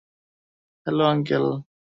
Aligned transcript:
Hello, 0.87 1.03
uncle. 1.05 1.45